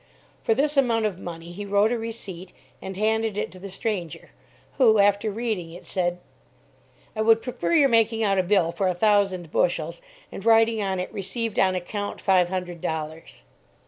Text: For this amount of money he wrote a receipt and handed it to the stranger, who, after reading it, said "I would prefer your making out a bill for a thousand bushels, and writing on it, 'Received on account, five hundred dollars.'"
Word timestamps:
For 0.43 0.55
this 0.55 0.77
amount 0.77 1.05
of 1.05 1.19
money 1.19 1.51
he 1.51 1.63
wrote 1.63 1.91
a 1.91 1.97
receipt 1.99 2.53
and 2.81 2.97
handed 2.97 3.37
it 3.37 3.51
to 3.51 3.59
the 3.59 3.69
stranger, 3.69 4.31
who, 4.79 4.97
after 4.97 5.29
reading 5.29 5.71
it, 5.73 5.85
said 5.85 6.19
"I 7.15 7.21
would 7.21 7.39
prefer 7.39 7.73
your 7.75 7.87
making 7.89 8.23
out 8.23 8.39
a 8.39 8.41
bill 8.41 8.71
for 8.71 8.87
a 8.87 8.95
thousand 8.95 9.51
bushels, 9.51 10.01
and 10.31 10.43
writing 10.43 10.81
on 10.81 10.99
it, 10.99 11.13
'Received 11.13 11.59
on 11.59 11.75
account, 11.75 12.19
five 12.19 12.49
hundred 12.49 12.81
dollars.'" 12.81 13.43